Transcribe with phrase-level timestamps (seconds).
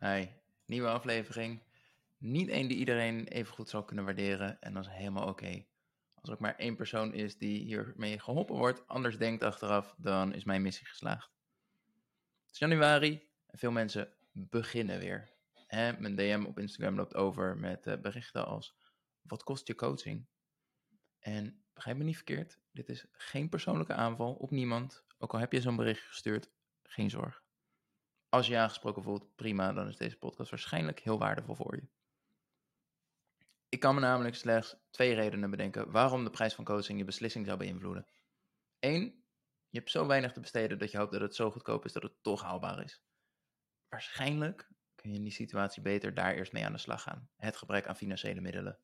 [0.00, 0.26] Hi,
[0.66, 1.62] nieuwe aflevering.
[2.18, 5.64] Niet één die iedereen even goed zal kunnen waarderen en dat is helemaal oké.
[6.14, 10.34] Als er ook maar één persoon is die hiermee geholpen wordt, anders denkt achteraf, dan
[10.34, 11.30] is mijn missie geslaagd.
[12.44, 15.30] Het is januari en veel mensen beginnen weer.
[15.66, 18.76] Hè, mijn DM op Instagram loopt over met eh, berichten als,
[19.22, 20.26] wat kost je coaching?
[21.18, 25.04] En begrijp me niet verkeerd, dit is geen persoonlijke aanval op niemand.
[25.18, 26.50] Ook al heb je zo'n bericht gestuurd,
[26.82, 27.45] geen zorg.
[28.36, 31.88] Als je je aangesproken voelt, prima, dan is deze podcast waarschijnlijk heel waardevol voor je.
[33.68, 37.46] Ik kan me namelijk slechts twee redenen bedenken waarom de prijs van coaching je beslissing
[37.46, 38.06] zou beïnvloeden.
[38.78, 39.02] Eén,
[39.68, 42.02] je hebt zo weinig te besteden dat je hoopt dat het zo goedkoop is dat
[42.02, 43.02] het toch haalbaar is.
[43.88, 47.30] Waarschijnlijk kun je in die situatie beter daar eerst mee aan de slag gaan.
[47.36, 48.78] Het gebrek aan financiële middelen.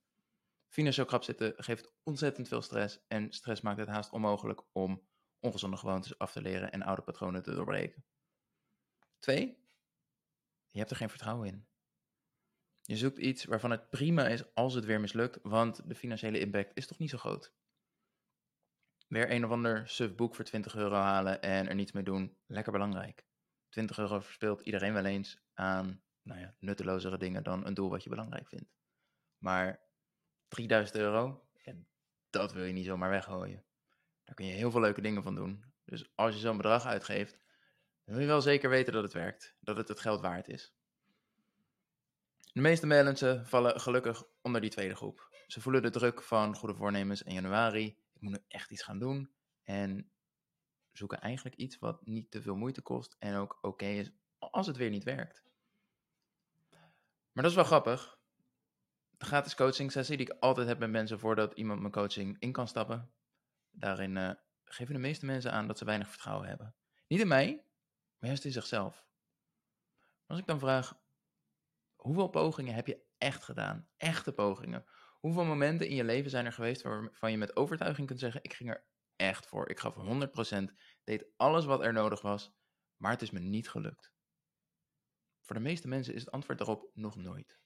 [0.69, 5.77] Financieel krap zitten geeft ontzettend veel stress en stress maakt het haast onmogelijk om ongezonde
[5.77, 8.05] gewoontes af te leren en oude patronen te doorbreken.
[9.23, 9.59] Twee,
[10.71, 11.67] je hebt er geen vertrouwen in.
[12.83, 16.71] Je zoekt iets waarvan het prima is als het weer mislukt, want de financiële impact
[16.75, 17.53] is toch niet zo groot.
[19.09, 22.37] Weer een of ander suf boek voor 20 euro halen en er niets mee doen,
[22.47, 23.25] lekker belangrijk.
[23.69, 28.03] 20 euro verspeelt iedereen wel eens aan nou ja, nuttelozere dingen dan een doel wat
[28.03, 28.73] je belangrijk vindt.
[29.39, 29.81] Maar
[30.49, 31.49] 3000 euro,
[32.31, 33.65] dat wil je niet zomaar weggooien.
[34.25, 35.65] Daar kun je heel veel leuke dingen van doen.
[35.85, 37.42] Dus als je zo'n bedrag uitgeeft,
[38.13, 40.75] dan wil je wel zeker weten dat het werkt, dat het het geld waard is.
[42.53, 45.29] De meeste mensen vallen gelukkig onder die tweede groep.
[45.47, 47.87] Ze voelen de druk van goede voornemens in januari.
[47.87, 49.31] Ik moet nu echt iets gaan doen.
[49.63, 50.11] En
[50.93, 54.77] zoeken eigenlijk iets wat niet te veel moeite kost en ook oké is als het
[54.77, 55.43] weer niet werkt.
[57.33, 58.19] Maar dat is wel grappig.
[59.11, 62.53] De gratis coaching sessie die ik altijd heb met mensen voordat iemand mijn coaching in
[62.53, 63.13] kan stappen.
[63.71, 64.31] Daarin uh,
[64.65, 66.75] geven de meeste mensen aan dat ze weinig vertrouwen hebben.
[67.07, 67.65] Niet in mij,
[68.29, 69.07] juist in zichzelf.
[70.27, 71.01] Als ik dan vraag,
[71.95, 73.89] hoeveel pogingen heb je echt gedaan?
[73.97, 74.85] Echte pogingen.
[75.19, 78.53] Hoeveel momenten in je leven zijn er geweest waarvan je met overtuiging kunt zeggen, ik
[78.53, 79.71] ging er echt voor.
[79.71, 80.73] Ik gaf 100%,
[81.05, 82.55] deed alles wat er nodig was,
[82.97, 84.13] maar het is me niet gelukt.
[85.41, 87.61] Voor de meeste mensen is het antwoord daarop nog nooit.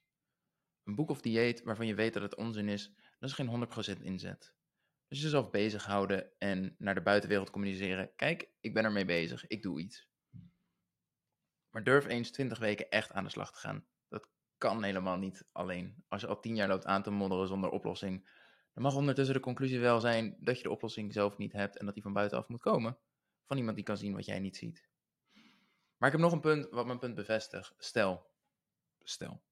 [0.84, 4.02] Een boek of dieet waarvan je weet dat het onzin is, dat is geen 100%
[4.02, 4.54] inzet.
[5.08, 8.12] Dus jezelf bezighouden en naar de buitenwereld communiceren.
[8.16, 10.08] Kijk, ik ben ermee bezig, ik doe iets.
[11.76, 13.86] Maar durf eens 20 weken echt aan de slag te gaan.
[14.08, 14.28] Dat
[14.58, 16.04] kan helemaal niet alleen.
[16.08, 18.28] Als je al 10 jaar loopt aan te modderen zonder oplossing,
[18.72, 21.84] dan mag ondertussen de conclusie wel zijn dat je de oplossing zelf niet hebt en
[21.84, 22.98] dat die van buitenaf moet komen.
[23.44, 24.88] Van iemand die kan zien wat jij niet ziet.
[25.96, 27.74] Maar ik heb nog een punt wat mijn punt bevestigt.
[27.78, 28.30] Stel,
[29.02, 29.42] stel,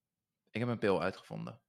[0.50, 1.60] ik heb een pil uitgevonden.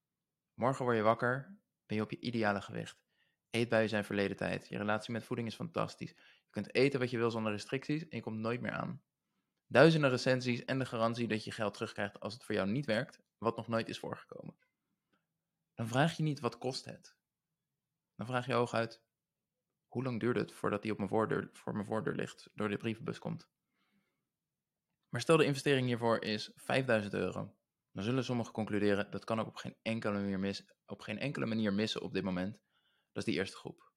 [0.54, 3.04] Morgen word je wakker, ben je op je ideale gewicht.
[3.50, 4.68] Eetbuien zijn verleden tijd.
[4.68, 6.12] Je relatie met voeding is fantastisch.
[6.46, 9.04] Je kunt eten wat je wil zonder restricties en je komt nooit meer aan.
[9.68, 13.22] Duizenden recensies en de garantie dat je geld terugkrijgt als het voor jou niet werkt,
[13.38, 14.58] wat nog nooit is voorgekomen.
[15.74, 17.16] Dan vraag je niet wat kost het.
[18.16, 19.04] Dan vraag je hooguit,
[19.88, 22.78] hoe lang duurt het voordat die op mijn voordeur, voor mijn voordeur ligt, door de
[22.78, 23.50] brievenbus komt?
[25.10, 27.56] Maar stel de investering hiervoor is 5000 euro.
[27.92, 31.46] Dan zullen sommigen concluderen dat kan ook op geen enkele manier, mis, op geen enkele
[31.46, 32.54] manier missen op dit moment.
[33.12, 33.92] Dat is die eerste groep.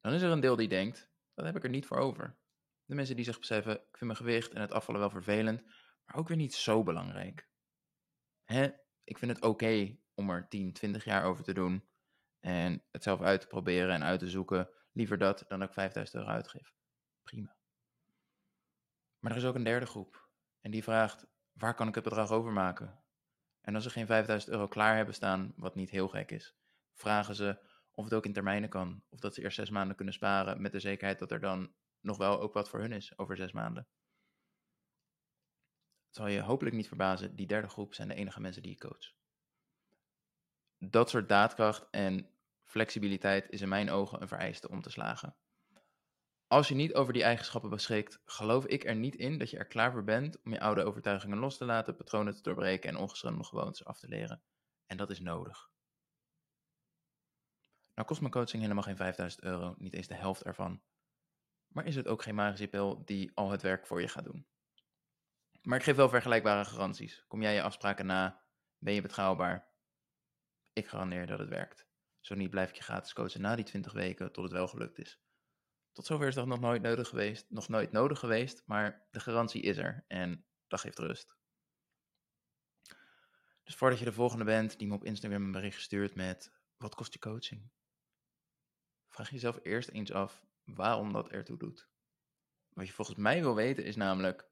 [0.00, 2.38] Dan is er een deel die denkt, dat heb ik er niet voor over.
[2.88, 5.62] De mensen die zich beseffen, ik vind mijn gewicht en het afvallen wel vervelend,
[6.04, 7.48] maar ook weer niet zo belangrijk.
[8.44, 8.68] Hè?
[9.04, 11.88] Ik vind het oké om er 10, 20 jaar over te doen
[12.40, 14.68] en het zelf uit te proberen en uit te zoeken.
[14.92, 16.72] Liever dat dan dat ik 5000 euro uitgeef.
[17.22, 17.56] Prima.
[19.18, 20.28] Maar er is ook een derde groep.
[20.60, 23.00] En die vraagt, waar kan ik het bedrag overmaken?
[23.60, 26.54] En als ze geen 5000 euro klaar hebben staan, wat niet heel gek is,
[26.92, 27.58] vragen ze
[27.94, 29.02] of het ook in termijnen kan.
[29.08, 32.16] Of dat ze eerst zes maanden kunnen sparen met de zekerheid dat er dan nog
[32.16, 33.88] wel ook wat voor hun is over zes maanden.
[36.06, 38.78] Het zal je hopelijk niet verbazen, die derde groep zijn de enige mensen die ik
[38.78, 39.12] coach.
[40.78, 42.30] Dat soort daadkracht en
[42.64, 45.36] flexibiliteit is in mijn ogen een vereiste om te slagen.
[46.46, 49.66] Als je niet over die eigenschappen beschikt, geloof ik er niet in dat je er
[49.66, 53.44] klaar voor bent om je oude overtuigingen los te laten, patronen te doorbreken en ongezonde
[53.44, 54.42] gewoontes af te leren.
[54.86, 55.70] En dat is nodig.
[57.94, 60.82] Nou kost mijn coaching helemaal geen 5000 euro, niet eens de helft ervan.
[61.78, 64.46] Maar is het ook geen magische pil die al het werk voor je gaat doen?
[65.62, 67.24] Maar ik geef wel vergelijkbare garanties.
[67.28, 68.44] Kom jij je afspraken na?
[68.78, 69.68] Ben je betrouwbaar?
[70.72, 71.86] Ik garandeer dat het werkt.
[72.20, 74.98] Zo niet blijf ik je gratis coachen na die 20 weken tot het wel gelukt
[74.98, 75.20] is.
[75.92, 79.62] Tot zover is dat nog nooit nodig geweest, nog nooit nodig geweest, maar de garantie
[79.62, 81.36] is er en dat geeft rust.
[83.62, 86.94] Dus voordat je de volgende bent die me op Instagram een bericht stuurt met wat
[86.94, 87.70] kost je coaching?
[89.08, 91.88] Vraag jezelf eerst eens af waarom dat ertoe doet.
[92.68, 94.48] Wat je volgens mij wil weten is namelijk,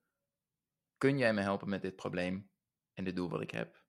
[0.99, 2.51] kun jij me helpen met dit probleem?
[2.97, 3.85] en dit doel wat ik heb?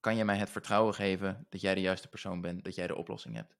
[0.00, 2.94] Kan je mij het vertrouwen geven dat jij de juiste persoon bent, dat jij de
[2.94, 3.56] oplossing hebt?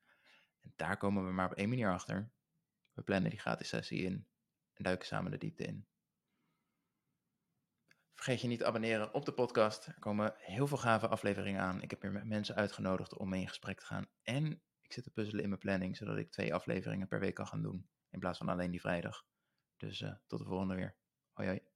[0.61, 2.33] En daar komen we maar op één manier achter.
[2.93, 4.29] We plannen die gratis sessie in
[4.73, 5.87] en duiken samen de diepte in.
[8.15, 9.87] Vergeet je niet te abonneren op de podcast.
[9.87, 11.83] Er komen heel veel gave afleveringen aan.
[11.83, 14.07] Ik heb met mensen uitgenodigd om mee in gesprek te gaan.
[14.23, 14.63] En
[14.93, 17.63] ik zit te puzzelen in mijn planning, zodat ik twee afleveringen per week kan gaan
[17.63, 17.89] doen.
[18.11, 19.25] In plaats van alleen die vrijdag.
[19.77, 20.97] Dus uh, tot de volgende weer.
[21.33, 21.72] Hoi hoi.